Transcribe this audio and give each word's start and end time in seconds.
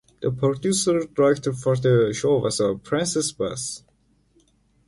The 0.23 0.31
producer-director 0.31 1.53
for 1.53 1.75
the 1.75 2.11
show 2.11 2.39
was 2.39 2.59
Frances 2.83 3.31
Buss. 3.33 3.83